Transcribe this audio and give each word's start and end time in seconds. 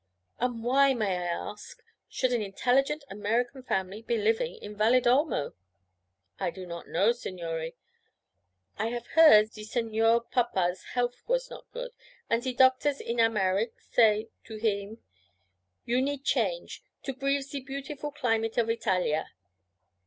'And 0.39 0.63
why, 0.63 0.95
may 0.95 1.15
I 1.15 1.27
ask, 1.31 1.83
should 2.09 2.33
an 2.33 2.41
intelligent 2.41 3.03
American 3.07 3.61
family 3.61 4.01
be 4.01 4.17
living 4.17 4.55
in 4.55 4.75
Valedolmo?' 4.75 5.53
'I 6.39 6.49
do 6.49 6.65
not 6.65 6.87
know, 6.87 7.11
signore. 7.11 7.73
I 8.79 8.87
have 8.87 9.05
heard 9.13 9.51
ze 9.53 9.63
Signor 9.63 10.21
Papa's 10.21 10.83
healf 10.95 11.17
was 11.27 11.51
no 11.51 11.65
good, 11.71 11.91
and 12.31 12.41
ze 12.41 12.51
doctors 12.53 12.99
in 12.99 13.17
Americk' 13.19 13.79
zay 13.93 14.23
say 14.23 14.29
to 14.45 14.55
heem, 14.55 15.03
"You 15.85 16.01
need 16.01 16.23
change, 16.23 16.81
to 17.03 17.13
breave 17.13 17.43
ze 17.43 17.59
beautiful 17.59 18.09
climate 18.11 18.57
of 18.57 18.71
Italia." 18.71 19.29